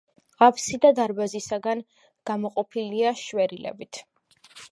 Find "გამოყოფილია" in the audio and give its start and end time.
2.31-3.13